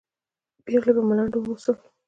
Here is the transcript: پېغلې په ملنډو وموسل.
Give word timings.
پېغلې 0.65 0.93
په 0.97 1.01
ملنډو 1.07 1.37
وموسل. 1.41 1.75